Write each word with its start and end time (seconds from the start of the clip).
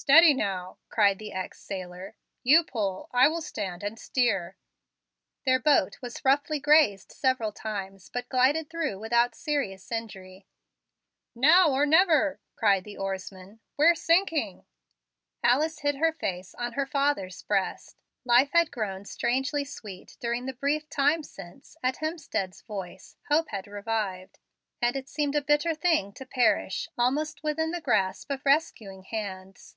"Steady 0.00 0.32
now," 0.32 0.78
cried 0.90 1.18
the 1.18 1.32
ex 1.32 1.60
sailor. 1.60 2.14
"You 2.44 2.62
pull; 2.62 3.10
I 3.12 3.26
will 3.26 3.40
stand 3.42 3.82
and 3.82 3.98
steer." 3.98 4.56
Their 5.44 5.58
boat 5.58 5.98
was 6.00 6.24
roughly 6.24 6.60
grazed 6.60 7.10
several 7.10 7.50
times, 7.50 8.08
but 8.08 8.28
glided 8.28 8.70
through 8.70 9.00
without 9.00 9.34
serious 9.34 9.90
injury. 9.90 10.46
"Now 11.34 11.72
or 11.72 11.84
never!" 11.84 12.38
cried 12.54 12.84
the 12.84 12.96
oarsman; 12.96 13.58
"we're 13.76 13.96
sinking." 13.96 14.64
Alice 15.42 15.80
hid 15.80 15.96
her 15.96 16.12
face 16.12 16.54
on 16.54 16.74
her 16.74 16.86
father's 16.86 17.42
breast. 17.42 17.96
Life 18.24 18.52
had 18.52 18.70
grown 18.70 19.04
strangely 19.04 19.64
sweet 19.64 20.16
during 20.20 20.46
the 20.46 20.52
brief 20.54 20.88
time 20.88 21.24
since, 21.24 21.76
at 21.82 21.96
Hemstead's 21.96 22.62
voice, 22.62 23.16
hope 23.28 23.48
had 23.48 23.66
revived; 23.66 24.38
and 24.80 24.94
it 24.94 25.08
seemed 25.08 25.34
a 25.34 25.42
bitter 25.42 25.74
thing 25.74 26.12
to 26.12 26.24
perish 26.24 26.88
almost 26.96 27.42
within 27.42 27.72
the 27.72 27.80
grasp 27.80 28.30
of 28.30 28.46
rescuing 28.46 29.02
hands. 29.02 29.74